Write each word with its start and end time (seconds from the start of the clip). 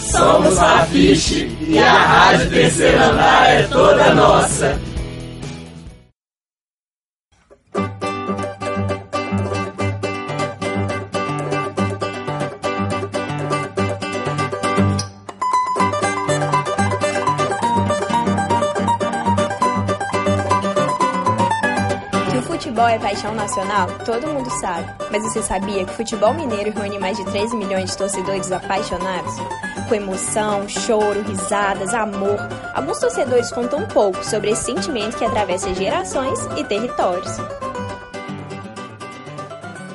Somos 0.00 0.58
a 0.58 0.84
Fiche 0.86 1.50
e 1.66 1.78
a 1.78 1.92
Rádio 1.92 2.50
Terceiro 2.50 3.02
Andar 3.02 3.50
é 3.50 3.62
toda 3.64 4.14
nossa. 4.14 4.80
futebol 22.88 22.90
é 22.90 22.98
paixão 22.98 23.34
nacional? 23.34 23.88
Todo 24.04 24.28
mundo 24.28 24.50
sabe. 24.50 24.88
Mas 25.10 25.22
você 25.22 25.42
sabia 25.42 25.84
que 25.84 25.92
o 25.92 25.96
futebol 25.96 26.32
mineiro 26.32 26.72
reúne 26.72 26.98
mais 26.98 27.16
de 27.16 27.24
13 27.24 27.56
milhões 27.56 27.90
de 27.90 27.98
torcedores 27.98 28.50
apaixonados? 28.50 29.34
Com 29.88 29.94
emoção, 29.94 30.68
choro, 30.68 31.22
risadas, 31.22 31.92
amor. 31.94 32.38
Alguns 32.74 32.98
torcedores 32.98 33.50
contam 33.52 33.80
um 33.80 33.86
pouco 33.86 34.24
sobre 34.24 34.50
esse 34.50 34.64
sentimento 34.64 35.16
que 35.16 35.24
atravessa 35.24 35.72
gerações 35.74 36.38
e 36.56 36.64
territórios. 36.64 37.38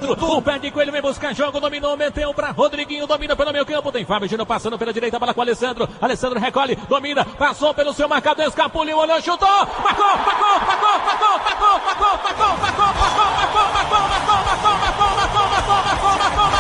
O 0.04 0.42
perde 0.42 0.70
Coelho 0.70 0.92
vem 0.92 1.02
buscar 1.02 1.34
jogo, 1.34 1.62
dominou, 1.62 1.96
meteu 1.96 2.34
para 2.34 2.52
Rodriguinho, 2.52 3.08
domina 3.08 3.36
pelo 3.38 3.54
meio 3.54 3.66
campo. 3.66 3.92
Tem 3.92 4.06
Fábio 4.06 4.28
Gino 4.28 4.46
passando 4.46 4.78
pela 4.78 4.92
direita, 4.92 5.18
bola 5.18 5.34
com 5.34 5.40
o 5.40 5.44
Alessandro. 5.44 5.88
Alessandro 6.02 6.40
recolhe, 6.40 6.76
domina, 6.90 7.24
passou 7.24 7.74
pelo 7.74 7.94
seu 7.94 8.10
marcador, 8.10 8.46
escapuliu, 8.46 8.98
olhou, 8.98 9.22
chutou. 9.22 9.48
Marcou, 9.48 10.06
marcou, 10.06 10.60
marcou, 10.68 11.00
marcou, 11.00 11.40
marcou, 11.40 11.80
marcou, 11.80 12.24
marcou, 12.24 12.58
marcou 12.58 12.73
palma, 13.94 14.20
palma, 14.26 14.56
palma, 14.64 14.92
palma, 14.98 15.28
palma, 15.28 15.62
palma, 15.62 15.96
palma, 16.02 16.30
palma. 16.36 16.53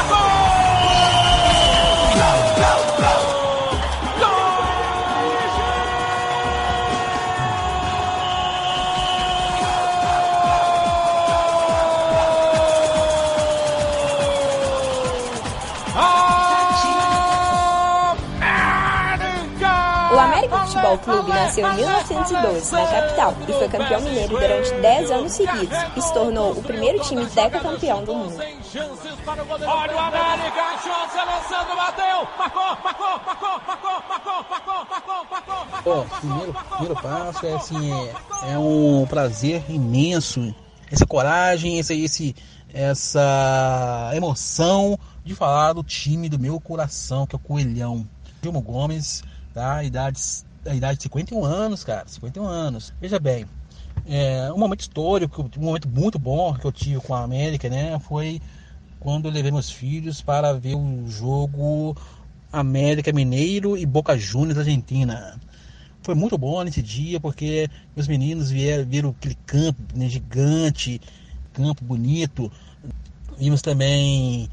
O 20.13 20.19
América 20.19 20.59
Futebol 20.59 20.97
Clube 20.99 21.29
nasceu 21.29 21.67
em 21.67 21.75
1912, 21.75 22.71
na 22.71 22.85
capital, 22.85 23.35
e 23.47 23.53
foi 23.53 23.67
campeão 23.67 24.01
mineiro 24.01 24.37
durante 24.37 24.71
10 24.71 25.11
anos 25.11 25.31
seguidos, 25.31 25.77
e 25.97 26.01
se 26.01 26.13
tornou 26.13 26.51
o 26.51 26.61
primeiro 26.61 26.99
time 27.01 27.25
decacampeão 27.25 28.03
do 28.03 28.13
mundo. 28.13 28.37
Olha 28.37 29.95
o 29.95 29.99
América, 29.99 30.77
chance, 30.83 31.17
Alessandro 31.17 31.75
bateu, 31.75 32.27
marcou, 32.37 32.77
marcou, 32.83 33.21
marcou, 33.25 33.61
marcou, 33.67 34.03
marcou, 34.07 34.45
marcou, 34.49 34.85
marcou, 34.91 35.65
marcou, 35.65 35.83
Bom, 35.83 36.07
primeiro, 36.19 36.53
primeiro 36.53 36.95
passo 37.01 37.45
é 37.47 37.53
assim, 37.53 37.91
é, 37.91 38.53
é 38.53 38.57
um 38.59 39.07
prazer 39.09 39.63
imenso, 39.67 40.53
essa 40.91 41.07
coragem, 41.07 41.79
esse, 41.79 41.99
esse, 41.99 42.35
essa 42.71 44.11
emoção 44.13 44.99
de 45.25 45.33
falar 45.33 45.73
do 45.73 45.83
time 45.83 46.29
do 46.29 46.37
meu 46.37 46.59
coração, 46.59 47.25
que 47.25 47.35
é 47.35 47.37
o 47.37 47.39
Coelhão. 47.39 48.07
Gilmo 48.43 48.61
Gomes, 48.61 49.23
tá? 49.53 49.75
A 49.75 49.83
idade, 49.83 50.19
a 50.65 50.73
idade 50.73 50.97
de 50.97 51.03
51 51.03 51.43
anos, 51.43 51.83
cara, 51.83 52.03
51 52.07 52.45
anos. 52.45 52.93
Veja 52.99 53.19
bem, 53.19 53.45
é, 54.05 54.51
um 54.51 54.57
momento 54.57 54.81
histórico, 54.81 55.49
um 55.57 55.61
momento 55.61 55.87
muito 55.87 56.19
bom 56.19 56.53
que 56.55 56.65
eu 56.65 56.71
tive 56.71 56.99
com 56.99 57.13
a 57.13 57.23
América, 57.23 57.69
né? 57.69 57.97
Foi 57.99 58.41
quando 58.99 59.25
eu 59.27 59.31
levei 59.31 59.51
meus 59.51 59.69
filhos 59.69 60.21
para 60.21 60.53
ver 60.53 60.75
o 60.75 61.07
jogo 61.07 61.95
América 62.51 63.11
Mineiro 63.11 63.77
e 63.77 63.85
Boca 63.85 64.17
Juniors 64.17 64.57
Argentina. 64.57 65.39
Foi 66.01 66.15
muito 66.15 66.37
bom 66.37 66.61
nesse 66.63 66.81
dia 66.81 67.19
porque 67.19 67.69
meus 67.95 68.07
meninos 68.07 68.51
vieram, 68.51 68.85
viram 68.85 69.09
aquele 69.11 69.35
campo 69.45 69.81
né, 69.95 70.09
gigante, 70.09 70.99
campo 71.53 71.83
bonito. 71.83 72.51
Vimos 73.37 73.61
também 73.61 74.49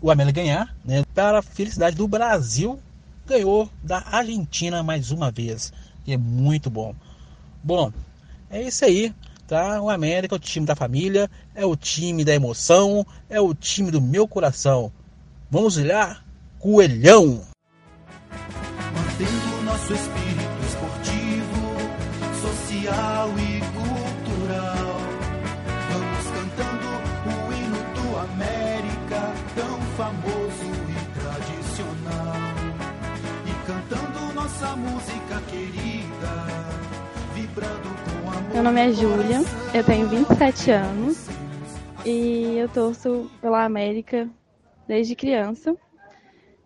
o 0.00 0.10
América 0.10 0.40
ganhar, 0.40 0.76
né? 0.84 1.02
Para 1.14 1.38
a 1.38 1.42
felicidade 1.42 1.96
do 1.96 2.06
Brasil, 2.06 2.78
ganhou 3.26 3.70
da 3.82 4.02
Argentina 4.06 4.82
mais 4.82 5.10
uma 5.10 5.30
vez. 5.30 5.72
E 6.06 6.12
é 6.12 6.16
muito 6.16 6.70
bom. 6.70 6.94
Bom, 7.62 7.92
é 8.48 8.62
isso 8.62 8.84
aí, 8.84 9.14
tá? 9.46 9.80
O 9.80 9.90
América 9.90 10.34
é 10.34 10.36
o 10.36 10.40
time 10.40 10.66
da 10.66 10.74
família, 10.74 11.30
é 11.54 11.64
o 11.64 11.76
time 11.76 12.24
da 12.24 12.34
emoção, 12.34 13.06
é 13.28 13.40
o 13.40 13.54
time 13.54 13.90
do 13.90 14.00
meu 14.00 14.26
coração. 14.26 14.92
Vamos 15.50 15.76
olhar? 15.76 16.24
Coelhão! 16.58 17.42
Mantendo 18.94 19.62
nosso 19.64 19.92
espírito 19.92 20.40
esportivo, 20.66 21.60
social 22.40 23.38
e 23.38 23.49
Meu 38.52 38.64
nome 38.64 38.80
é 38.80 38.92
Júlia, 38.92 39.38
eu 39.72 39.84
tenho 39.84 40.08
27 40.08 40.72
anos 40.72 41.28
e 42.04 42.56
eu 42.58 42.68
torço 42.68 43.30
pela 43.40 43.64
América 43.64 44.28
desde 44.88 45.14
criança. 45.14 45.76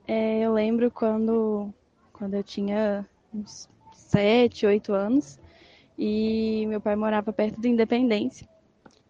É, 0.08 0.40
eu 0.40 0.52
lembro 0.52 0.90
quando, 0.90 1.72
quando 2.12 2.34
eu 2.34 2.42
tinha 2.42 3.06
uns 3.32 3.68
7, 3.92 4.66
8 4.66 4.92
anos 4.94 5.38
e 5.98 6.64
meu 6.68 6.80
pai 6.80 6.96
morava 6.96 7.32
perto 7.32 7.60
da 7.60 7.68
Independência. 7.68 8.48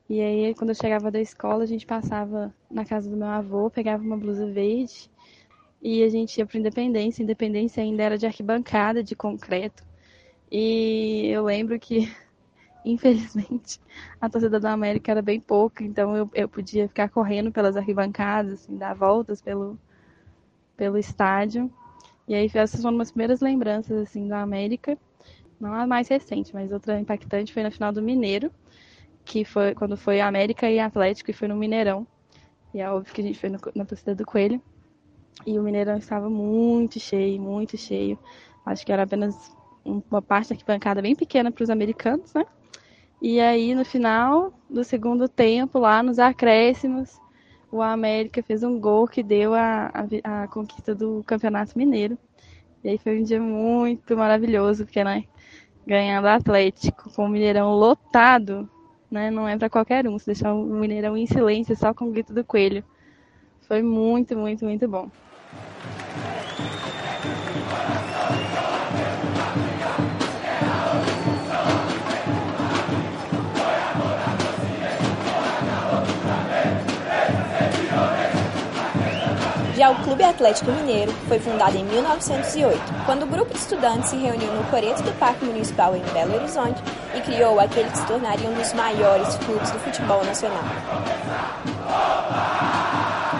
E 0.09 0.21
aí, 0.21 0.55
quando 0.55 0.71
eu 0.71 0.75
chegava 0.75 1.11
da 1.11 1.21
escola, 1.21 1.63
a 1.63 1.67
gente 1.67 1.87
passava 1.87 2.53
na 2.71 2.85
casa 2.85 3.09
do 3.09 3.17
meu 3.17 3.29
avô, 3.29 3.71
pegava 3.71 4.03
uma 4.03 4.17
blusa 4.17 4.47
verde 4.47 5.09
e 5.81 6.03
a 6.03 6.09
gente 6.09 6.37
ia 6.39 6.45
para 6.45 6.59
Independência. 6.59 7.23
Independência 7.23 7.83
ainda 7.83 8.03
era 8.03 8.19
de 8.19 8.27
arquibancada, 8.27 9.03
de 9.03 9.15
concreto. 9.15 9.85
E 10.51 11.29
eu 11.29 11.45
lembro 11.45 11.79
que, 11.79 12.13
infelizmente, 12.85 13.81
a 14.21 14.29
torcida 14.29 14.61
da 14.61 14.73
América 14.73 15.11
era 15.13 15.23
bem 15.23 15.41
pouca, 15.41 15.83
então 15.83 16.17
eu, 16.17 16.31
eu 16.35 16.49
podia 16.49 16.89
ficar 16.89 17.09
correndo 17.09 17.51
pelas 17.51 17.77
arquibancadas, 17.77 18.53
assim, 18.55 18.77
dar 18.77 18.95
voltas 18.95 19.41
pelo, 19.41 19.79
pelo 20.77 20.99
estádio. 20.99 21.71
E 22.27 22.35
aí 22.35 22.51
essas 22.55 22.83
foram 22.83 22.97
umas 22.97 23.11
primeiras 23.11 23.41
lembranças 23.41 23.97
assim 23.99 24.29
da 24.29 24.41
América. 24.41 24.99
Não 25.61 25.73
a 25.73 25.87
mais 25.87 26.09
recente, 26.09 26.53
mas 26.53 26.73
outra 26.73 26.99
impactante 26.99 27.53
foi 27.53 27.63
na 27.63 27.71
final 27.71 27.93
do 27.93 28.03
Mineiro, 28.03 28.51
que 29.25 29.45
foi 29.45 29.75
quando 29.75 29.97
foi 29.97 30.21
América 30.21 30.71
e 30.71 30.79
Atlético 30.79 31.31
e 31.31 31.35
foi 31.35 31.49
no 31.49 31.57
Mineirão. 31.57 32.07
E 32.73 32.81
é 32.81 32.91
óbvio 32.91 33.15
que 33.15 33.21
a 33.21 33.25
gente 33.25 33.39
foi 33.39 33.51
no, 33.51 33.59
na 33.75 33.85
torcida 33.85 34.15
do 34.15 34.27
Coelho. 34.27 34.61
E 35.47 35.59
o 35.59 35.63
Mineirão 35.63 35.97
estava 35.97 36.29
muito 36.29 36.99
cheio, 36.99 37.41
muito 37.41 37.77
cheio. 37.77 38.19
Acho 38.67 38.85
que 38.85 38.93
era 38.93 39.03
apenas 39.03 39.55
uma 39.85 40.23
parte 40.23 40.49
da 40.49 40.55
arquibancada 40.55 41.03
bem 41.03 41.15
pequena 41.15 41.53
para 41.53 41.63
os 41.63 41.71
americanos, 41.71 42.33
né? 42.35 42.45
E 43.27 43.41
aí 43.41 43.75
no 43.75 43.87
final 43.87 44.53
do 44.69 44.85
segundo 44.85 45.27
tempo, 45.27 45.79
lá 45.79 46.03
nos 46.03 46.19
acréscimos, 46.19 47.19
o 47.73 47.81
América 47.81 48.43
fez 48.43 48.63
um 48.63 48.79
gol 48.79 49.09
que 49.09 49.23
deu 49.23 49.55
a, 49.55 49.91
a, 50.23 50.43
a, 50.43 50.49
conquista 50.49 50.95
do 50.95 51.25
Campeonato 51.27 51.73
Mineiro. 51.75 52.19
E 52.85 52.91
aí 52.91 52.99
foi 52.99 53.19
um 53.19 53.25
dia 53.25 53.41
muito 53.41 54.15
maravilhoso, 54.15 54.85
porque, 54.85 55.03
né, 55.03 55.25
ganhando 55.87 56.27
Atlético 56.27 57.11
com 57.15 57.25
o 57.25 57.29
Mineirão 57.31 57.73
lotado, 57.73 58.69
né, 59.11 59.31
não 59.31 59.49
é 59.49 59.57
para 59.57 59.71
qualquer 59.71 60.07
um. 60.07 60.19
Se 60.19 60.27
deixar 60.27 60.53
o 60.53 60.63
Mineirão 60.63 61.17
em 61.17 61.27
silêncio 61.27 61.75
só 61.75 61.95
com 61.95 62.09
o 62.09 62.13
grito 62.13 62.35
do 62.35 62.45
coelho. 62.45 62.85
Foi 63.63 63.83
muito, 63.83 64.37
muito, 64.37 64.67
muito 64.67 64.87
bom. 64.87 65.11
Já 79.85 79.91
o 79.91 80.03
Clube 80.03 80.25
Atlético 80.25 80.73
Mineiro 80.73 81.13
foi 81.29 81.39
fundado 81.39 81.77
em 81.77 81.85
1908, 81.85 82.81
quando 83.05 83.25
o 83.25 83.27
grupo 83.27 83.53
de 83.53 83.59
estudantes 83.59 84.09
se 84.09 84.17
reuniu 84.17 84.51
no 84.55 84.65
Coreto 84.71 85.03
do 85.03 85.13
Parque 85.19 85.45
Municipal 85.45 85.95
em 85.95 86.01
Belo 86.15 86.37
Horizonte 86.37 86.81
e 87.15 87.21
criou 87.21 87.61
aquele 87.61 87.91
que 87.91 87.99
se 87.99 88.07
tornaria 88.07 88.49
um 88.49 88.55
dos 88.55 88.73
maiores 88.73 89.37
clubes 89.45 89.71
do 89.71 89.79
futebol 89.81 90.25
nacional. 90.25 90.65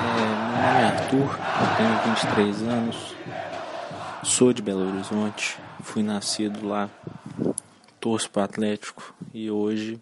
É, 0.05 0.21
meu 0.21 0.61
nome 0.61 0.81
é 0.81 0.85
Arthur, 0.85 1.41
eu 1.41 1.77
tenho 1.79 2.15
23 2.15 2.63
anos, 2.65 3.17
sou 4.23 4.53
de 4.53 4.61
Belo 4.61 4.87
Horizonte, 4.87 5.57
fui 5.81 6.03
nascido 6.03 6.69
lá, 6.69 6.91
torço 7.99 8.29
para 8.29 8.45
Atlético 8.45 9.15
e 9.33 9.51
hoje 9.51 9.99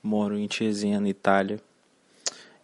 moro 0.00 0.38
em 0.38 0.48
Cesena, 0.48 1.08
Itália. 1.08 1.60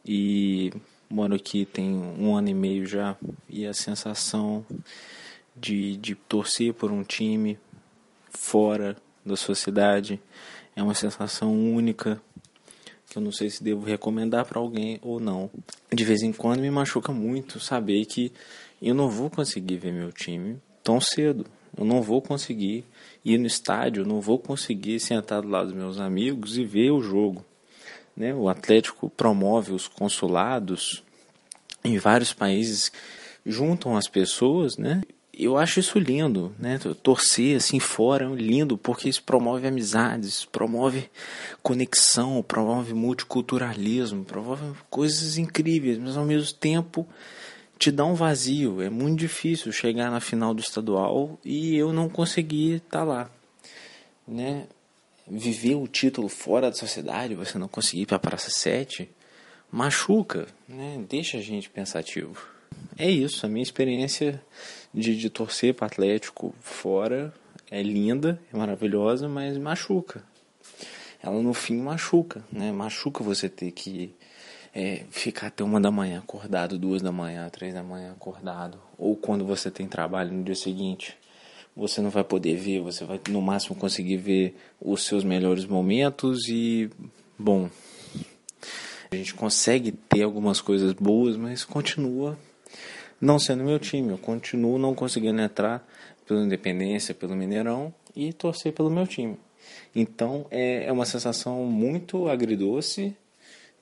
E 0.07 0.73
moro 1.11 1.35
aqui 1.35 1.65
tem 1.65 1.97
um 1.97 2.35
ano 2.35 2.49
e 2.49 2.55
meio 2.55 2.87
já 2.87 3.17
e 3.49 3.67
a 3.67 3.73
sensação 3.73 4.65
de, 5.57 5.97
de 5.97 6.15
torcer 6.15 6.75
por 6.75 6.91
um 6.91 7.03
time 7.03 7.59
fora 8.31 8.97
da 9.25 9.37
sua 9.37 9.55
cidade 9.55 10.21
é 10.77 10.83
uma 10.83 10.95
sensação 10.95 11.53
única 11.53 12.21
que 13.11 13.17
eu 13.17 13.23
não 13.23 13.33
sei 13.33 13.49
se 13.49 13.65
devo 13.65 13.85
recomendar 13.85 14.45
para 14.45 14.61
alguém 14.61 14.99
ou 15.03 15.19
não. 15.19 15.51
De 15.93 16.05
vez 16.05 16.23
em 16.23 16.33
quando 16.33 16.61
me 16.61 16.71
machuca 16.71 17.11
muito 17.11 17.59
saber 17.59 18.05
que 18.05 18.31
eu 18.81 18.95
não 18.95 19.09
vou 19.09 19.31
conseguir 19.31 19.77
ver 19.77 19.93
meu 19.93 20.13
time 20.13 20.59
tão 20.83 21.01
cedo. 21.01 21.47
Eu 21.77 21.85
não 21.85 22.03
vou 22.03 22.21
conseguir 22.21 22.85
ir 23.25 23.39
no 23.39 23.47
estádio, 23.47 24.03
eu 24.03 24.07
não 24.07 24.21
vou 24.21 24.39
conseguir 24.39 24.99
sentar 25.01 25.43
do 25.43 25.49
lado 25.49 25.67
dos 25.67 25.77
meus 25.77 26.01
amigos 26.01 26.59
e 26.59 26.65
ver 26.65 26.91
o 26.91 27.01
jogo. 27.01 27.45
Né? 28.19 28.35
O 28.35 28.49
Atlético 28.49 29.09
promove 29.09 29.73
os 29.73 29.87
consulados 29.87 31.05
em 31.85 31.99
vários 31.99 32.33
países, 32.33 32.91
juntam 33.47 33.97
as 33.97 34.09
pessoas, 34.09 34.77
né? 34.77 35.03
Eu 35.33 35.57
acho 35.57 35.79
isso 35.79 36.01
lindo, 36.01 36.53
né? 36.59 36.81
Torcer 37.01 37.57
assim 37.57 37.79
fora 37.79 38.25
é 38.25 38.35
lindo 38.35 38.77
porque 38.77 39.09
isso 39.09 39.23
promove 39.23 39.69
amizades, 39.69 40.45
promove 40.45 41.09
conexão, 41.63 42.43
promove 42.43 42.93
multiculturalismo, 42.93 44.25
promove 44.25 44.65
coisas 44.91 45.39
incríveis, 45.39 45.97
mas 45.97 46.17
ao 46.17 46.25
mesmo 46.25 46.53
tempo 46.59 47.07
te 47.79 47.93
dá 47.93 48.05
um 48.05 48.15
vazio. 48.15 48.83
É 48.83 48.91
muito 48.91 49.21
difícil 49.21 49.71
chegar 49.71 50.11
na 50.11 50.19
final 50.19 50.53
do 50.53 50.61
estadual 50.61 51.39
e 51.45 51.77
eu 51.77 51.93
não 51.93 52.09
conseguir 52.09 52.79
estar 52.79 52.99
tá 52.99 53.05
lá, 53.05 53.31
né? 54.27 54.67
Viver 55.31 55.75
o 55.75 55.87
título 55.87 56.29
fora 56.29 56.71
da 56.71 56.77
sociedade, 56.77 57.35
você 57.35 57.59
não 57.59 57.69
conseguir 57.69 58.03
ir 58.03 58.07
para 58.07 58.17
a 58.17 58.21
Praça 58.21 58.51
7, 58.51 59.09
machuca, 59.71 60.47
né? 60.69 61.05
deixa 61.09 61.39
a 61.39 61.41
gente 61.41 61.69
pensativo. 61.69 62.47
É 62.97 63.09
isso, 63.09 63.45
a 63.45 63.49
minha 63.49 63.63
experiência 63.63 64.43
de, 64.93 65.17
de 65.17 65.31
torcer 65.31 65.75
para 65.75 65.87
Atlético 65.87 66.55
fora 66.61 67.33
é 67.71 67.83
linda, 67.83 68.41
é 68.53 68.57
maravilhosa, 68.57 69.29
mas 69.29 69.59
machuca. 69.59 70.23
Ela 71.23 71.41
no 71.43 71.53
fim 71.53 71.77
machuca, 71.77 72.45
né? 72.51 72.71
Machuca 72.71 73.25
você 73.25 73.49
ter 73.49 73.73
que 73.73 74.15
é, 74.75 75.05
ficar 75.11 75.49
até 75.49 75.65
uma 75.65 75.81
da 75.81 75.91
manhã 75.91 76.21
acordado, 76.21 76.79
duas 76.79 77.03
da 77.03 77.11
manhã, 77.11 77.49
três 77.49 77.75
da 77.75 77.83
manhã 77.83 78.13
acordado, 78.13 78.81
ou 78.97 79.17
quando 79.17 79.45
você 79.45 79.71
tem 79.71 79.89
trabalho 79.89 80.33
no 80.33 80.45
dia 80.45 80.55
seguinte 80.55 81.17
você 81.79 82.01
não 82.01 82.11
vai 82.11 82.25
poder 82.25 82.57
ver, 82.57 82.81
você 82.81 83.05
vai 83.05 83.21
no 83.29 83.41
máximo 83.41 83.77
conseguir 83.77 84.17
ver 84.17 84.57
os 84.81 85.05
seus 85.05 85.23
melhores 85.23 85.65
momentos 85.65 86.49
e 86.49 86.91
bom, 87.39 87.71
a 89.11 89.15
gente 89.15 89.33
consegue 89.33 89.93
ter 89.93 90.25
algumas 90.25 90.61
coisas 90.61 90.93
boas, 90.93 91.37
mas 91.37 91.65
continua 91.65 92.37
não 93.21 93.39
sendo 93.39 93.63
meu 93.63 93.79
time, 93.79 94.11
eu 94.11 94.19
continuo 94.19 94.77
não 94.77 94.93
conseguindo 94.93 95.41
entrar 95.41 95.87
pela 96.27 96.43
Independência, 96.43 97.15
pelo 97.15 97.37
Mineirão 97.37 97.95
e 98.15 98.33
torcer 98.33 98.73
pelo 98.73 98.91
meu 98.91 99.07
time. 99.07 99.39
Então 99.95 100.47
é, 100.51 100.85
é 100.87 100.93
uma 100.93 101.07
sensação 101.07 101.65
muito 101.65 102.29
agridoce 102.29 103.17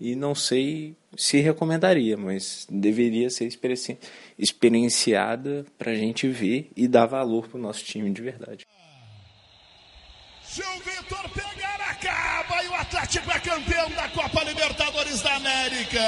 e 0.01 0.15
não 0.15 0.35
sei 0.35 0.95
se 1.17 1.41
recomendaria, 1.41 2.17
mas 2.17 2.67
deveria 2.71 3.31
ser 3.31 3.49
experienciada 4.39 5.65
para 5.79 5.93
a 5.93 5.95
gente 5.95 6.29
ver 6.29 6.71
e 6.77 6.87
dar 6.87 7.07
valor 7.07 7.49
para 7.49 7.59
o 7.59 7.63
nosso 7.63 7.85
time 7.85 8.11
de 8.11 8.23
verdade. 8.23 8.67
Se 10.43 10.63
o 10.63 10.79
Vitor 10.79 11.29
pegar, 11.31 11.81
acaba 11.91 12.63
e 12.65 12.69
o 12.69 12.75
Atlético 12.75 13.31
é 13.31 13.41
campeão 13.41 13.91
da 13.91 14.09
Copa 14.09 14.45
Libertadores 14.45 15.21
da 15.23 15.37
América. 15.37 16.01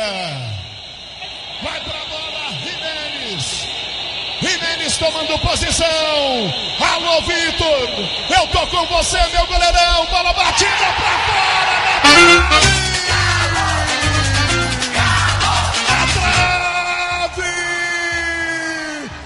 Vai 1.62 1.84
para 1.84 2.00
a 2.00 2.04
bola, 2.06 2.52
Jimenez. 2.62 3.66
Jimenez 4.40 4.96
tomando 4.98 5.38
posição. 5.40 5.86
Alô, 6.80 7.20
Vitor. 7.22 8.38
Eu 8.38 8.46
tô 8.48 8.66
com 8.68 8.86
você, 8.86 9.18
meu 9.32 9.46
goleirão. 9.46 10.06
Bola 10.06 10.32
batida 10.32 10.92
para 10.96 11.18
fora. 11.26 12.87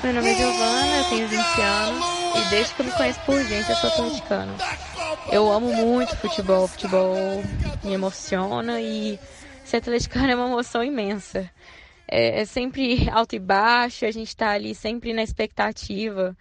Meu 0.03 0.13
nome 0.13 0.31
é 0.31 0.35
Giovana, 0.35 0.97
eu 0.97 1.05
tenho 1.11 1.29
20 1.29 1.61
anos 1.61 2.05
e 2.35 2.51
desde 2.51 2.75
que 2.75 2.83
eu 2.83 2.87
me 2.87 2.93
conheço 2.93 3.21
por 3.21 3.45
gente 3.45 3.71
eu 3.71 3.77
sou 3.77 3.89
atleticana. 3.89 4.53
Eu 5.31 5.53
amo 5.53 5.73
muito 5.73 6.17
futebol, 6.17 6.67
futebol 6.67 7.15
me 7.85 7.93
emociona 7.93 8.81
e 8.81 9.17
ser 9.65 9.77
atleticana 9.77 10.33
é 10.33 10.35
uma 10.35 10.49
emoção 10.49 10.83
imensa. 10.83 11.49
É, 12.09 12.41
é 12.41 12.45
sempre 12.45 13.09
alto 13.11 13.37
e 13.37 13.39
baixo, 13.39 14.05
a 14.05 14.11
gente 14.11 14.37
tá 14.37 14.51
ali 14.51 14.75
sempre 14.75 15.13
na 15.13 15.23
expectativa. 15.23 16.37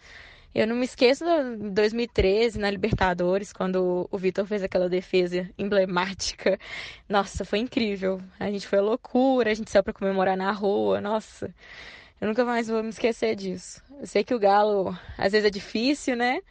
Eu 0.53 0.65
não 0.65 0.75
me 0.75 0.85
esqueço 0.85 1.23
de 1.23 1.69
2013, 1.69 2.57
na 2.57 2.69
Libertadores, 2.69 3.53
quando 3.53 4.07
o 4.11 4.17
Vitor 4.17 4.45
fez 4.45 4.63
aquela 4.63 4.89
defesa 4.89 5.47
emblemática. 5.55 6.59
Nossa, 7.07 7.45
foi 7.45 7.59
incrível. 7.59 8.19
A 8.39 8.49
gente 8.49 8.67
foi 8.67 8.81
loucura, 8.81 9.51
a 9.51 9.53
gente 9.53 9.69
saiu 9.69 9.83
para 9.83 9.93
comemorar 9.93 10.35
na 10.35 10.51
rua. 10.51 10.99
Nossa, 10.99 11.53
eu 12.21 12.27
nunca 12.27 12.45
mais 12.45 12.67
vou 12.67 12.83
me 12.83 12.89
esquecer 12.89 13.35
disso. 13.35 13.81
Eu 13.99 14.05
sei 14.05 14.23
que 14.23 14.35
o 14.35 14.39
Galo 14.39 14.95
às 15.17 15.31
vezes 15.31 15.47
é 15.47 15.49
difícil, 15.49 16.15
né? 16.15 16.41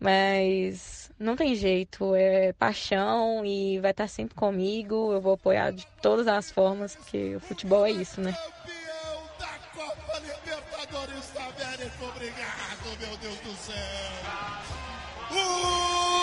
Mas 0.00 1.12
não 1.18 1.36
tem 1.36 1.54
jeito, 1.54 2.14
é 2.14 2.54
paixão 2.54 3.44
e 3.44 3.78
vai 3.80 3.90
estar 3.90 4.08
sempre 4.08 4.34
comigo. 4.34 5.12
Eu 5.12 5.20
vou 5.20 5.34
apoiar 5.34 5.72
de 5.72 5.86
todas 6.00 6.26
as 6.26 6.50
formas, 6.50 6.96
porque 6.96 7.36
o 7.36 7.40
futebol 7.40 7.84
é 7.84 7.90
isso, 7.90 8.20
né? 8.20 8.34
Obrigado, 12.02 12.98
meu 12.98 13.16
Deus 13.18 13.38
do 13.40 13.54
céu. 13.56 13.76
O 15.30 16.19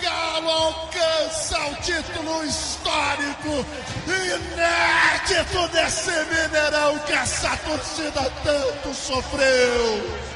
Galo 0.00 0.50
alcança 0.50 1.58
o 1.66 1.74
título 1.76 2.44
histórico 2.44 3.66
inédito 4.06 5.68
desse 5.68 6.10
Mineirão 6.10 6.98
que 7.00 7.12
essa 7.12 7.56
torcida 7.58 8.30
tanto 8.44 8.94
sofreu. 8.94 10.28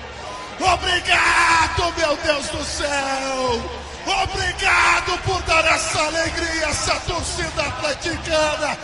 Obrigado, 0.61 1.93
meu 1.97 2.17
Deus 2.17 2.47
do 2.49 2.65
céu. 2.65 3.83
Obrigado 4.25 5.19
por 5.23 5.41
dar 5.43 5.65
essa 5.65 6.03
alegria, 6.03 6.67
essa 6.67 6.99
torcida 7.01 7.63
atleticana, 7.63 8.77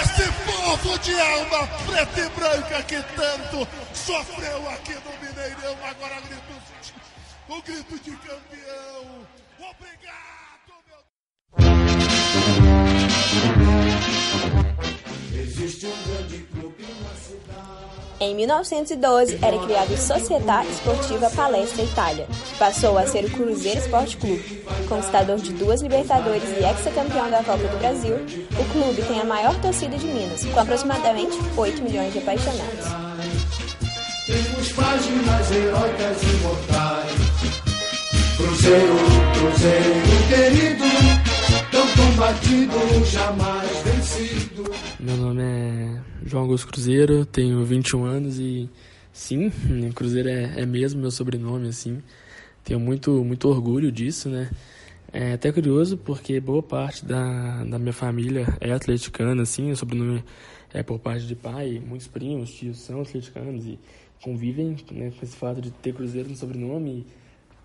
esse 0.00 0.30
povo 0.44 0.98
de 1.00 1.20
alma 1.20 1.66
preta 1.86 2.20
e 2.20 2.28
branca 2.30 2.82
que 2.84 3.02
tanto 3.16 3.68
sofreu 3.94 4.68
aqui 4.70 4.94
no 4.94 5.26
Mineirão. 5.26 5.76
Agora 5.84 6.20
grito 6.20 6.60
o 7.50 7.62
grito 7.62 7.98
de 7.98 8.12
campeão. 8.12 9.26
Obrigado, 9.58 10.72
meu 10.86 11.00
Existe 15.42 15.86
um 15.86 16.02
grande 16.06 16.38
clube 16.44 16.86
na 17.02 17.14
cidade. 17.16 17.90
Em 18.20 18.34
1912, 18.36 19.38
era 19.42 19.58
criado 19.58 19.96
Società 19.96 20.64
Esportiva 20.64 21.30
Palestra 21.30 21.82
Itália, 21.82 22.28
passou 22.58 22.96
a 22.96 23.06
ser 23.06 23.24
o 23.24 23.30
Cruzeiro 23.30 23.80
Esporte 23.80 24.16
Clube. 24.18 24.62
Conquistador 24.88 25.38
de 25.38 25.52
duas 25.54 25.80
Libertadores 25.80 26.44
e 26.44 26.64
ex-campeão 26.64 27.30
da 27.30 27.42
Copa 27.42 27.66
do 27.66 27.78
Brasil, 27.78 28.14
o 28.16 28.72
clube 28.72 29.02
tem 29.02 29.20
a 29.20 29.24
maior 29.24 29.60
torcida 29.60 29.96
de 29.96 30.06
Minas, 30.06 30.44
com 30.44 30.60
aproximadamente 30.60 31.36
8 31.56 31.82
milhões 31.82 32.12
de 32.12 32.18
apaixonados. 32.20 33.09
Temos 34.30 34.72
páginas 34.74 35.50
heróicas 35.50 36.22
imortais 36.22 37.10
Cruzeiro, 38.36 38.94
Cruzeiro 39.34 39.94
querido, 40.28 40.84
tão 41.72 41.86
combatido, 41.96 43.04
jamais 43.06 43.70
vencido. 43.82 44.70
Meu 45.00 45.16
nome 45.16 45.42
é 45.42 46.00
João 46.24 46.44
Augusto 46.44 46.68
Cruzeiro, 46.68 47.26
tenho 47.26 47.64
21 47.64 48.04
anos 48.04 48.38
e 48.38 48.70
sim, 49.12 49.50
Cruzeiro 49.96 50.28
é, 50.28 50.60
é 50.60 50.64
mesmo 50.64 51.00
meu 51.00 51.10
sobrenome, 51.10 51.66
assim. 51.66 52.00
Tenho 52.62 52.78
muito, 52.78 53.24
muito 53.24 53.48
orgulho 53.48 53.90
disso, 53.90 54.28
né? 54.28 54.48
É 55.12 55.32
até 55.32 55.50
curioso 55.50 55.96
porque 55.96 56.38
boa 56.38 56.62
parte 56.62 57.04
da, 57.04 57.64
da 57.64 57.80
minha 57.80 57.92
família 57.92 58.46
é 58.60 58.70
atleticana, 58.70 59.42
assim, 59.42 59.72
o 59.72 59.76
sobrenome 59.76 60.22
é, 60.72 60.84
por 60.84 61.00
parte 61.00 61.26
de 61.26 61.34
pai, 61.34 61.82
muitos 61.84 62.06
primos, 62.06 62.52
tios 62.52 62.78
são 62.78 63.00
atleticanos 63.00 63.66
e 63.66 63.76
convivem 64.22 64.76
né, 64.92 65.10
com 65.10 65.24
esse 65.24 65.36
fato 65.36 65.60
de 65.60 65.70
ter 65.70 65.94
Cruzeiro 65.94 66.28
no 66.28 66.36
sobrenome 66.36 66.90
e 66.90 67.06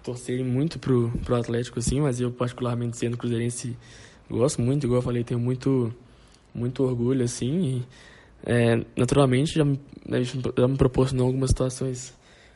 torcerem 0.04 0.46
muito 0.46 0.80
pro, 0.80 1.12
pro 1.24 1.36
Atlético, 1.36 1.80
assim, 1.80 2.00
mas 2.00 2.22
eu 2.22 2.32
particularmente 2.32 2.98
sendo 2.98 3.18
cruzeirense 3.18 3.76
gosto 4.30 4.62
muito, 4.62 4.86
igual 4.86 5.00
eu 5.00 5.04
falei, 5.04 5.24
tenho 5.24 5.40
muito, 5.40 5.94
muito 6.54 6.84
orgulho, 6.84 7.24
assim, 7.24 7.78
e 7.78 7.86
é, 8.46 8.86
naturalmente 8.96 9.56
já, 9.56 9.66
né, 9.66 10.24
já 10.24 10.68
me 10.68 10.78
proporcionou 10.78 11.28
algumas 11.28 11.50
situações 11.50 12.14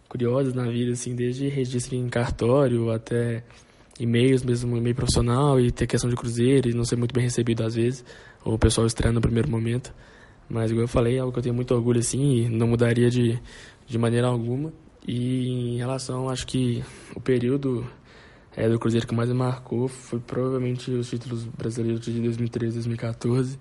curiosas 0.08 0.54
na 0.54 0.66
vida, 0.70 0.94
assim, 0.94 1.16
desde 1.16 1.48
registro 1.48 1.96
em 1.96 2.08
cartório 2.08 2.92
até 2.92 3.44
e-mails, 4.00 4.44
mesmo 4.44 4.78
e-mail 4.78 4.96
profissional 4.96 5.60
e 5.60 5.72
ter 5.72 5.86
questão 5.86 6.10
de 6.10 6.16
cruzeiro 6.16 6.70
e 6.70 6.74
não 6.74 6.86
ser 6.86 6.96
muito 6.96 7.14
bem 7.14 7.24
recebido 7.24 7.64
às 7.64 7.76
vezes, 7.76 8.04
ou 8.44 8.54
o 8.54 8.60
pessoal 8.60 8.88
estranho 8.88 9.14
no 9.14 9.22
primeiro 9.22 9.50
momento. 9.50 9.94
Mas, 10.50 10.72
igual 10.72 10.86
eu 10.86 10.88
falei, 10.88 11.18
é 11.18 11.20
algo 11.20 11.32
que 11.32 11.40
eu 11.40 11.44
tenho 11.44 11.54
muito 11.54 11.76
orgulho, 11.76 12.00
assim, 12.00 12.38
e 12.38 12.50
não 12.50 12.68
mudaria 12.68 13.10
de, 13.10 13.40
de 13.90 13.98
maneira 13.98 14.28
alguma. 14.28 14.72
E 15.06 15.48
em 15.48 15.78
relação, 15.78 16.30
acho 16.30 16.46
que 16.46 16.84
o 17.16 17.20
período 17.20 17.86
é, 18.56 18.70
do 18.70 18.78
Cruzeiro 18.78 19.08
que 19.08 19.16
mais 19.16 19.30
me 19.30 19.36
marcou 19.36 19.88
foi 19.88 20.20
provavelmente 20.20 20.92
os 20.92 21.10
títulos 21.10 21.46
brasileiros 21.46 22.00
de 22.02 22.22
2013 22.22 22.76
2014. 22.76 23.60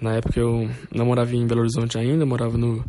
Na 0.00 0.14
época 0.14 0.40
eu 0.40 0.68
não 0.92 1.06
morava 1.06 1.34
em 1.34 1.46
Belo 1.46 1.60
Horizonte 1.60 1.98
ainda, 1.98 2.26
morava 2.26 2.58
no, 2.58 2.84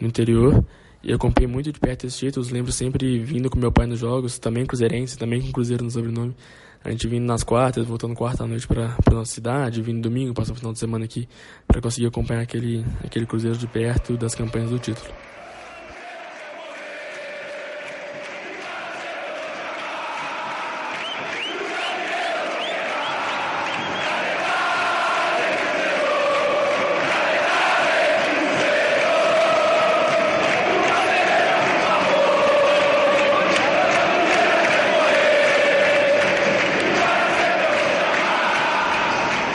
no 0.00 0.06
interior. 0.06 0.64
E 1.02 1.10
eu 1.10 1.16
acompanhei 1.16 1.46
muito 1.46 1.70
de 1.70 1.78
perto 1.78 2.06
esses 2.06 2.18
títulos, 2.18 2.50
lembro 2.50 2.72
sempre 2.72 3.18
vindo 3.18 3.50
com 3.50 3.58
meu 3.58 3.70
pai 3.70 3.86
nos 3.86 3.98
jogos, 3.98 4.38
também 4.38 4.64
cruzeirense, 4.64 5.18
também 5.18 5.42
com 5.42 5.52
Cruzeiro 5.52 5.84
no 5.84 5.90
sobrenome. 5.90 6.34
A 6.82 6.90
gente 6.90 7.06
vindo 7.06 7.24
nas 7.24 7.44
quartas, 7.44 7.86
voltando 7.86 8.14
quarta 8.14 8.44
à 8.44 8.46
noite 8.46 8.66
para 8.66 8.96
nossa 9.12 9.32
cidade, 9.32 9.82
vindo 9.82 10.02
domingo, 10.02 10.34
passando 10.34 10.56
o 10.56 10.58
final 10.58 10.72
de 10.72 10.78
semana 10.78 11.04
aqui, 11.04 11.28
para 11.66 11.80
conseguir 11.80 12.06
acompanhar 12.06 12.42
aquele, 12.42 12.84
aquele 13.04 13.26
Cruzeiro 13.26 13.56
de 13.56 13.66
perto 13.66 14.16
das 14.16 14.34
campanhas 14.34 14.70
do 14.70 14.78
título. 14.78 15.08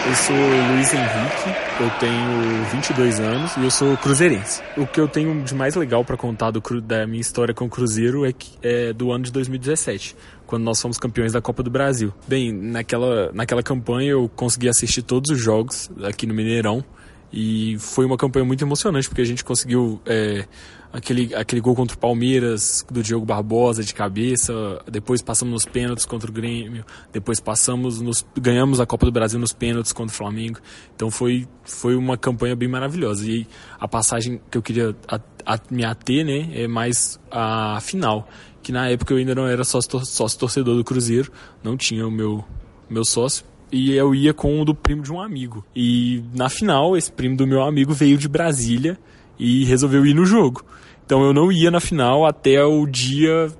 Eu 0.10 0.16
sou 0.16 0.36
Luiz 0.36 0.92
Henrique, 0.92 1.56
eu 1.80 1.90
tenho 2.00 2.66
22 2.72 3.20
anos 3.20 3.56
e 3.58 3.64
eu 3.64 3.70
sou 3.70 3.96
cruzeirense. 3.96 4.60
O 4.76 4.88
que 4.88 5.00
eu 5.00 5.08
tenho 5.08 5.44
de 5.44 5.54
mais 5.54 5.76
legal 5.76 6.04
para 6.04 6.18
contar 6.18 6.50
do, 6.50 6.60
da 6.82 7.06
minha 7.06 7.22
história 7.22 7.54
com 7.54 7.66
o 7.66 7.70
Cruzeiro 7.70 8.26
é, 8.26 8.34
que, 8.34 8.50
é 8.64 8.92
do 8.92 9.12
ano 9.12 9.26
de 9.26 9.32
2017, 9.32 10.16
quando 10.48 10.64
nós 10.64 10.82
fomos 10.82 10.98
campeões 10.98 11.34
da 11.34 11.42
Copa 11.42 11.62
do 11.62 11.70
Brasil. 11.70 12.12
Bem, 12.28 12.52
naquela, 12.52 13.32
naquela 13.34 13.62
campanha 13.62 14.10
eu 14.10 14.28
consegui 14.36 14.68
assistir 14.68 15.04
todos 15.04 15.30
os 15.30 15.40
jogos 15.40 15.92
aqui 16.04 16.26
no 16.26 16.34
Mineirão 16.34 16.84
e 17.32 17.78
foi 17.78 18.04
uma 18.04 18.18
campanha 18.18 18.44
muito 18.44 18.64
emocionante 18.64 19.08
porque 19.08 19.22
a 19.22 19.26
gente 19.26 19.44
conseguiu 19.44 20.02
é, 20.08 20.44
aquele, 20.92 21.34
aquele 21.36 21.62
gol 21.62 21.76
contra 21.76 21.96
o 21.96 22.00
Palmeiras, 22.00 22.86
do 22.90 23.02
Diogo 23.02 23.26
Barbosa 23.26 23.84
de 23.84 23.94
cabeça, 23.94 24.54
depois 24.92 25.22
passamos 25.22 25.54
nos 25.54 25.66
pênaltis 25.66 26.06
contra 26.06 26.30
o 26.30 26.34
Grêmio, 26.34 26.84
depois 27.12 27.40
passamos 27.40 28.02
nos, 28.02 28.26
ganhamos 28.38 28.80
a 28.80 28.86
Copa 28.86 29.06
do 29.06 29.12
Brasil 29.12 29.40
nos 29.40 29.54
pênaltis 29.54 29.94
contra 29.94 30.14
o 30.14 30.18
Flamengo. 30.18 30.60
Então 30.96 31.12
foi, 31.12 31.48
foi 31.64 31.96
uma 31.96 32.18
campanha 32.18 32.56
bem 32.56 32.68
maravilhosa. 32.68 33.26
E 33.30 33.48
a 33.80 33.88
passagem 33.88 34.42
que 34.50 34.58
eu 34.58 34.62
queria 34.62 34.96
a, 35.08 35.20
a, 35.46 35.60
me 35.70 35.86
ater, 35.86 36.26
né, 36.26 36.50
é 36.54 36.68
mais 36.68 37.20
a 37.32 37.80
final, 37.82 38.28
que 38.62 38.72
na 38.72 38.90
época 38.90 39.14
eu 39.14 39.18
ainda 39.18 39.36
não 39.36 39.48
era 39.48 39.64
sócio, 39.64 40.04
sócio 40.06 40.40
torcedor 40.40 40.76
do 40.76 40.84
Cruzeiro, 40.84 41.32
não 41.64 41.78
tinha 41.78 42.06
o 42.06 42.12
meu, 42.12 42.44
meu 42.90 43.06
sócio, 43.06 43.46
e 43.72 43.94
eu 43.94 44.16
ia 44.16 44.34
com 44.34 44.60
o 44.60 44.66
do 44.66 44.74
primo 44.74 45.04
de 45.04 45.12
um 45.12 45.22
amigo. 45.22 45.64
E 45.76 46.24
na 46.34 46.50
final, 46.50 46.98
esse 46.98 47.12
primo 47.12 47.38
do 47.38 47.46
meu 47.46 47.62
amigo 47.62 47.94
veio 47.94 48.18
de 48.18 48.28
Brasília 48.28 48.98
e 49.38 49.64
resolveu 49.66 50.06
ir 50.06 50.14
no 50.14 50.26
jogo. 50.26 50.64
Então 51.10 51.24
eu 51.24 51.34
não 51.34 51.52
ia 51.52 51.72
na 51.72 51.80
final 51.80 52.24
até 52.24 52.64
o 52.64 52.86
dia 52.86 53.52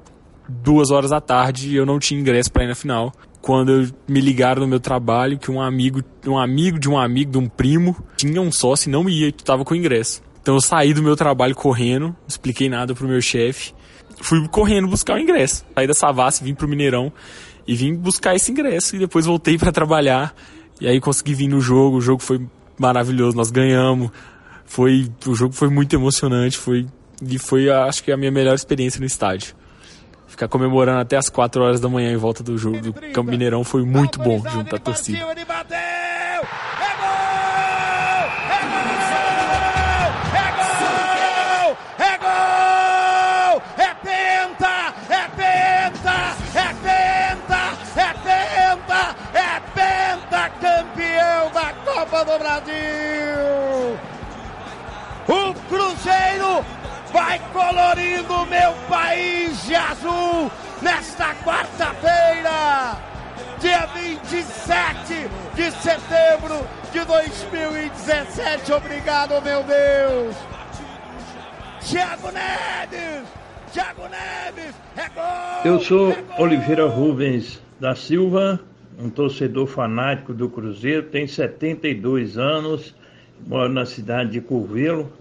duas 0.48 0.92
horas 0.92 1.10
da 1.10 1.20
tarde 1.20 1.76
eu 1.76 1.84
não 1.84 1.98
tinha 1.98 2.20
ingresso 2.20 2.52
para 2.52 2.64
ir 2.64 2.68
na 2.68 2.76
final. 2.76 3.12
Quando 3.42 3.92
me 4.08 4.22
ligaram 4.22 4.62
no 4.62 4.68
meu 4.68 4.80
trabalho 4.80 5.40
que 5.40 5.50
um 5.50 5.60
amigo, 5.60 6.04
um 6.28 6.38
amigo 6.38 6.78
de 6.78 6.88
um 6.88 6.96
amigo, 6.96 7.32
de 7.32 7.40
um 7.40 7.50
primo, 7.50 7.96
tinha 8.16 8.40
um 8.40 8.52
sócio 8.52 8.88
e 8.88 8.92
não 8.92 9.10
ia, 9.10 9.26
e 9.26 9.30
estava 9.30 9.66
com 9.66 9.74
ingresso. 9.74 10.22
Então 10.40 10.54
eu 10.54 10.62
saí 10.62 10.94
do 10.94 11.02
meu 11.02 11.16
trabalho 11.16 11.56
correndo, 11.56 12.16
expliquei 12.28 12.70
nada 12.70 12.94
pro 12.94 13.08
meu 13.08 13.20
chefe, 13.20 13.74
fui 14.22 14.48
correndo 14.50 14.88
buscar 14.88 15.16
o 15.16 15.20
ingresso. 15.20 15.66
Saí 15.74 15.88
da 15.88 15.96
Savassi, 15.96 16.44
vim 16.44 16.54
pro 16.54 16.68
Mineirão 16.68 17.12
e 17.66 17.74
vim 17.74 17.96
buscar 17.96 18.36
esse 18.36 18.52
ingresso 18.52 18.96
e 18.96 19.00
depois 19.00 19.26
voltei 19.26 19.58
para 19.58 19.72
trabalhar 19.72 20.36
e 20.80 20.88
aí 20.88 21.02
consegui 21.02 21.34
vir 21.34 21.48
no 21.48 21.60
jogo. 21.60 21.98
O 21.98 22.02
jogo 22.02 22.22
foi 22.22 22.48
maravilhoso, 22.78 23.36
nós 23.36 23.50
ganhamos. 23.50 24.12
Foi, 24.66 25.10
o 25.26 25.34
jogo 25.34 25.56
foi 25.56 25.72
muito 25.72 25.96
emocionante, 25.96 26.56
foi 26.56 26.86
e 27.22 27.38
foi, 27.40 27.70
acho 27.70 28.04
que, 28.04 28.12
a 28.12 28.18
minha 28.18 28.32
melhor 28.32 28.56
experiência 28.56 29.00
no 29.00 29.06
estádio. 29.06 29.56
Ficar 30.28 30.48
comemorando 30.48 31.00
até 31.00 31.18
as 31.18 31.28
4 31.28 31.62
horas 31.62 31.80
da 31.80 31.90
manhã 31.90 32.12
em 32.12 32.18
volta 32.18 32.44
do 32.44 32.58
jogo 32.58 32.80
do 32.80 32.94
Campo 32.94 33.32
Mineirão 33.32 33.64
foi 33.64 33.84
muito 33.84 34.20
bom 34.20 34.42
junto 34.48 34.76
à 34.76 34.80
torcida. 34.80 35.20
2017. 69.10 69.20
Obrigado, 69.30 69.44
meu 69.44 69.64
Deus. 69.64 70.36
Thiago 71.82 72.32
Neves, 72.32 73.28
Thiago 73.74 74.04
Neves, 74.04 74.76
é 74.96 75.10
gol! 75.10 75.66
Eu 75.66 75.80
sou 75.80 76.16
Oliveira 76.38 76.86
Rubens 76.86 77.60
da 77.80 77.96
Silva, 77.96 78.60
um 79.00 79.10
torcedor 79.10 79.66
fanático 79.66 80.32
do 80.32 80.48
Cruzeiro, 80.48 81.08
tenho 81.08 81.28
72 81.28 82.38
anos, 82.38 82.96
moro 83.48 83.70
na 83.74 83.86
cidade 83.86 84.32
de 84.32 84.42
Curvelo 84.42 85.12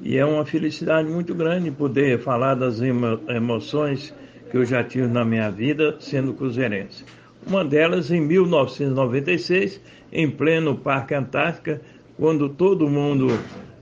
e 0.00 0.16
é 0.16 0.24
uma 0.24 0.46
felicidade 0.46 1.06
muito 1.06 1.34
grande 1.34 1.70
poder 1.70 2.18
falar 2.20 2.54
das 2.54 2.80
emo 2.80 3.20
emoções 3.28 4.14
que 4.50 4.56
eu 4.56 4.64
já 4.64 4.82
tive 4.82 5.08
na 5.08 5.26
minha 5.26 5.50
vida 5.50 5.96
sendo 6.00 6.32
cruzeirense. 6.32 7.04
Uma 7.46 7.62
delas 7.62 8.10
em 8.10 8.20
1996, 8.20 9.78
em 10.10 10.30
pleno 10.30 10.74
Parque 10.76 11.14
Antártica, 11.14 11.82
quando 12.16 12.48
todo 12.48 12.88
mundo, 12.88 13.28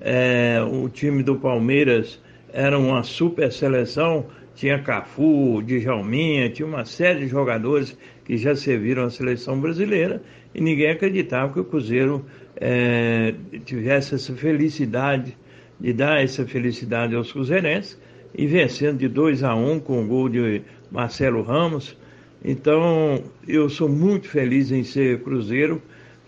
é, 0.01 0.61
o 0.63 0.89
time 0.89 1.23
do 1.23 1.37
Palmeiras 1.37 2.21
era 2.53 2.79
uma 2.79 3.03
super 3.03 3.51
seleção, 3.53 4.27
tinha 4.55 4.79
Cafu, 4.81 5.63
Djalminha, 5.63 6.51
tinha 6.51 6.67
uma 6.67 6.85
série 6.85 7.21
de 7.21 7.29
jogadores 7.29 7.97
que 8.25 8.37
já 8.37 8.55
serviram 8.55 9.05
a 9.05 9.11
seleção 9.11 9.61
brasileira 9.61 10.23
e 10.55 10.61
ninguém 10.61 10.91
acreditava 10.91 11.53
que 11.53 11.61
o 11.61 11.65
Cruzeiro 11.65 12.25
é, 12.57 13.35
tivesse 13.65 14.15
essa 14.15 14.33
felicidade 14.35 15.37
de 15.81 15.93
dar 15.93 16.23
essa 16.23 16.47
felicidade 16.47 17.15
aos 17.15 17.33
cruzeirenses 17.33 18.01
e 18.35 18.47
vencendo 18.47 18.99
de 18.99 19.09
2 19.09 19.43
a 19.43 19.55
1 19.55 19.73
um, 19.73 19.81
com 19.81 20.03
o 20.03 20.07
gol 20.07 20.29
de 20.29 20.63
Marcelo 20.91 21.43
Ramos. 21.43 21.97
Então, 22.45 23.25
eu 23.47 23.69
sou 23.69 23.89
muito 23.89 24.29
feliz 24.29 24.71
em 24.71 24.85
ser 24.85 25.23
cruzeiro, 25.23 25.83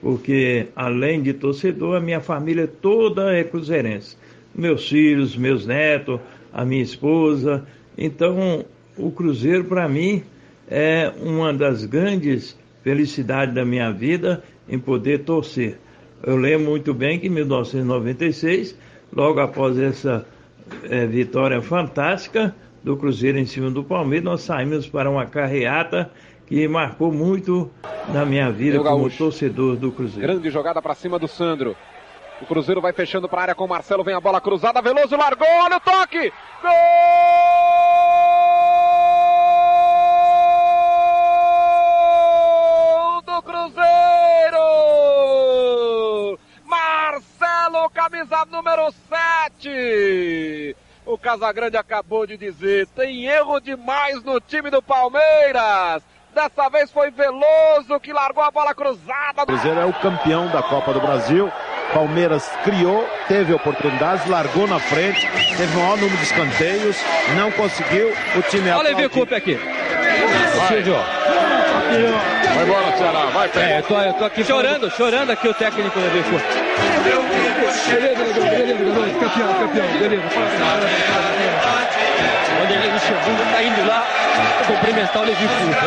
porque 0.06 0.68
além 0.76 1.20
de 1.20 1.32
torcedor, 1.32 1.96
a 1.96 2.00
minha 2.00 2.20
família 2.20 2.68
toda 2.68 3.36
é 3.36 3.42
cruzeirense. 3.42 4.16
Meus 4.54 4.88
filhos, 4.88 5.36
meus 5.36 5.66
netos, 5.66 6.20
a 6.52 6.64
minha 6.64 6.84
esposa. 6.84 7.66
Então, 7.98 8.64
o 8.96 9.10
cruzeiro 9.10 9.64
para 9.64 9.88
mim 9.88 10.22
é 10.70 11.12
uma 11.20 11.52
das 11.52 11.84
grandes 11.84 12.56
felicidades 12.84 13.52
da 13.52 13.64
minha 13.64 13.90
vida 13.90 14.44
em 14.68 14.78
poder 14.78 15.24
torcer. 15.24 15.76
Eu 16.22 16.36
lembro 16.36 16.70
muito 16.70 16.94
bem 16.94 17.18
que 17.18 17.26
em 17.26 17.30
1996 17.30 18.78
logo 19.12 19.40
após 19.40 19.76
essa 19.76 20.24
é, 20.88 21.04
vitória 21.04 21.60
fantástica 21.60 22.54
do 22.84 22.96
Cruzeiro 22.96 23.38
em 23.38 23.46
cima 23.46 23.72
do 23.72 23.82
Palmeiras, 23.82 24.24
nós 24.24 24.42
saímos 24.42 24.86
para 24.86 25.10
uma 25.10 25.26
carreata 25.26 26.12
que 26.46 26.68
marcou 26.68 27.12
muito 27.12 27.70
na 28.08 28.24
minha 28.24 28.50
vida 28.50 28.78
como 28.80 29.10
torcedor 29.10 29.76
do 29.76 29.90
Cruzeiro. 29.90 30.28
Grande 30.28 30.50
jogada 30.50 30.80
para 30.80 30.94
cima 30.94 31.18
do 31.18 31.26
Sandro. 31.26 31.76
O 32.40 32.46
Cruzeiro 32.46 32.80
vai 32.80 32.92
fechando 32.92 33.28
para 33.28 33.40
a 33.40 33.42
área 33.42 33.54
com 33.54 33.64
o 33.64 33.68
Marcelo. 33.68 34.04
Vem 34.04 34.14
a 34.14 34.20
bola 34.20 34.40
cruzada. 34.40 34.80
Veloso 34.80 35.16
largou. 35.16 35.48
Olha 35.48 35.78
o 35.78 35.80
toque. 35.80 36.32
Gol 36.62 36.72
do 43.22 43.42
Cruzeiro. 43.42 43.88
Marcelo, 46.64 47.90
camisa 47.90 48.44
número 48.50 48.92
7. 48.92 50.76
O 51.06 51.16
Casagrande 51.16 51.76
acabou 51.76 52.26
de 52.26 52.36
dizer, 52.36 52.86
tem 52.88 53.26
erro 53.26 53.60
demais 53.60 54.22
no 54.24 54.40
time 54.40 54.70
do 54.70 54.82
Palmeiras. 54.82 56.02
Dessa 56.36 56.68
vez 56.68 56.90
foi 56.90 57.10
Veloso 57.10 57.98
que 57.98 58.12
largou 58.12 58.44
a 58.44 58.50
bola 58.50 58.74
cruzada. 58.74 59.44
O 59.44 59.46
Cruzeiro 59.46 59.80
é 59.80 59.86
o 59.86 59.92
campeão 59.94 60.46
da 60.48 60.62
Copa 60.62 60.92
do 60.92 61.00
Brasil. 61.00 61.50
Palmeiras 61.94 62.46
criou, 62.62 63.08
teve 63.26 63.54
oportunidades, 63.54 64.26
largou 64.26 64.66
na 64.66 64.78
frente, 64.78 65.26
teve 65.56 65.74
o 65.74 65.80
maior 65.80 65.96
número 65.96 66.18
de 66.18 66.24
escanteios, 66.24 66.94
não 67.38 67.50
conseguiu. 67.52 68.12
O 68.36 68.42
time 68.50 68.68
Olha 68.68 69.06
o 69.06 69.08
Coupe 69.08 69.34
aqui. 69.34 69.54
Vai. 69.54 70.82
Vai 70.82 72.64
embora, 72.64 72.96
Ceará. 72.98 73.26
Vai, 73.32 73.48
pega. 73.48 73.66
É, 73.66 73.78
eu, 73.78 73.82
tô, 73.84 73.98
eu 73.98 74.12
tô 74.12 74.24
aqui 74.26 74.44
chorando, 74.44 74.90
chorando 74.90 75.30
aqui 75.30 75.48
o 75.48 75.54
técnico 75.54 75.98
Levi 75.98 76.22
Coupe. 76.24 76.44
Beleza, 77.88 78.24
beleza, 78.24 78.74
beleza, 78.74 79.18
campeão, 79.20 79.54
campeão, 79.54 79.86
beleza. 79.98 80.22
O 82.52 82.60
Vanderlei 82.60 82.92
Luxemburgo 82.92 83.50
tá 83.50 83.62
indo 83.62 83.88
lá 83.88 84.04
o 84.90 85.24
Levi 85.24 85.48
Coupe. 85.48 85.86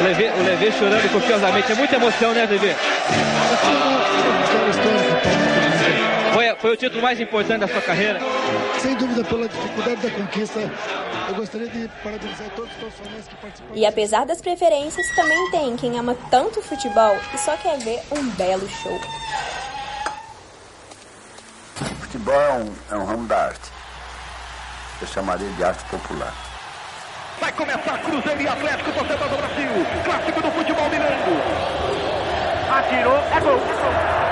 O 0.00 0.04
Levi, 0.04 0.24
o 0.24 0.42
Levi 0.42 0.72
chorando 0.72 1.12
copiosamente. 1.12 1.70
É 1.70 1.74
muita 1.76 1.96
emoção, 1.96 2.32
né, 2.32 2.44
Levi? 2.46 2.74
Foi, 6.32 6.56
foi 6.56 6.72
o 6.72 6.76
título 6.76 7.02
mais 7.02 7.20
importante 7.20 7.60
da 7.60 7.68
sua 7.68 7.80
carreira? 7.82 8.18
Sem 8.80 8.96
dúvida, 8.96 9.22
pela 9.22 9.48
dificuldade 9.48 9.96
da 10.00 10.10
conquista, 10.10 10.58
eu 11.28 11.34
gostaria 11.34 11.68
de 11.68 11.88
parabenizar 12.02 12.48
todos 12.56 12.70
os 12.72 12.78
profissionais 12.78 13.28
que 13.28 13.36
participaram. 13.36 13.76
E 13.76 13.86
apesar 13.86 14.26
das 14.26 14.40
preferências, 14.40 15.06
também 15.14 15.50
tem 15.50 15.76
quem 15.76 15.98
ama 15.98 16.16
tanto 16.30 16.58
o 16.58 16.62
futebol 16.62 17.16
e 17.32 17.38
só 17.38 17.56
quer 17.56 17.78
ver 17.78 18.00
um 18.10 18.28
belo 18.30 18.68
show. 18.68 19.00
O 21.80 21.94
futebol 22.00 22.34
é 22.34 22.52
um, 22.54 22.72
é 22.90 22.94
um 22.96 23.04
ramo 23.04 23.28
da 23.28 23.36
arte. 23.36 23.81
Eu 25.02 25.08
chamaria 25.08 25.48
de 25.48 25.64
arte 25.64 25.82
popular. 25.86 26.32
Vai 27.40 27.50
começar 27.50 27.98
Cruzeiro 27.98 28.40
e 28.40 28.46
Atlético, 28.46 28.92
torcedor 28.92 29.28
do 29.30 29.36
Brasil. 29.36 29.68
Clássico 30.04 30.40
do 30.40 30.50
futebol 30.52 30.88
mineiro. 30.88 31.12
Atirou, 32.70 33.16
é 33.16 33.40
gol. 33.40 33.58
Gol! 33.58 34.31